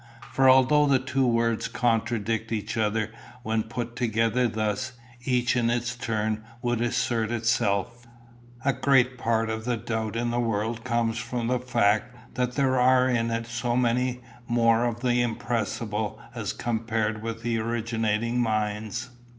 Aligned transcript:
For 0.31 0.49
although 0.49 0.87
the 0.87 0.97
two 0.97 1.27
words 1.27 1.67
contradict 1.67 2.51
each 2.51 2.75
other 2.75 3.11
when 3.43 3.61
put 3.61 3.95
together 3.95 4.47
thus, 4.47 4.93
each 5.25 5.55
in 5.55 5.69
its 5.69 5.95
turn 5.95 6.43
would 6.63 6.81
assert 6.81 7.29
itself. 7.29 8.07
A 8.65 8.73
great 8.73 9.15
part 9.19 9.47
of 9.51 9.63
the 9.63 9.77
doubt 9.77 10.15
in 10.15 10.31
the 10.31 10.39
world 10.39 10.83
comes 10.83 11.19
from 11.19 11.45
the 11.49 11.59
fact 11.59 12.33
that 12.33 12.53
there 12.53 12.79
are 12.79 13.07
in 13.07 13.29
it 13.29 13.45
so 13.45 13.77
many 13.77 14.21
more 14.47 14.85
of 14.85 15.01
the 15.01 15.21
impressible 15.21 16.19
as 16.33 16.51
compared 16.51 17.21
with 17.21 17.43
the 17.43 17.59
originating 17.59 18.39
minds. 18.41 19.11